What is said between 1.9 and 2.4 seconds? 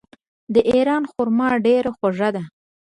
خوږه